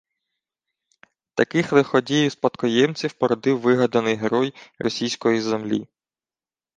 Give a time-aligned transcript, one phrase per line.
[1.33, 5.87] Таких лиходіїв-спадкоємців породив вигаданий герой «російської землі»